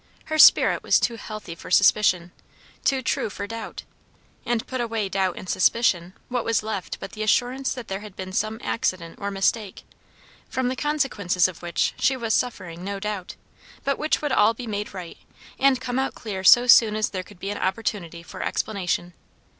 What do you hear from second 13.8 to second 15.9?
but which would all be made right, and